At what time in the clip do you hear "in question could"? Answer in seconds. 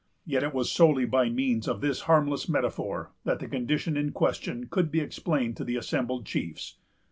3.95-4.89